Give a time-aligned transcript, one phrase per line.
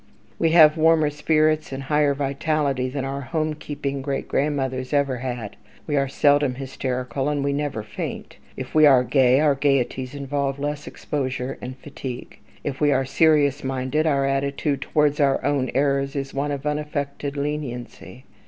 [0.39, 5.17] We have warmer spirits and a higher vitality than our home keeping great grandmothers ever
[5.17, 5.57] had.
[5.85, 8.37] We are seldom hysterical, and we never faint.
[8.57, 12.39] If we are gay, our gayeties involve less exposure and fatigue.
[12.63, 17.37] If we are serious minded, our attitude towards our own errors is one of unaffected
[17.37, 18.25] leniency.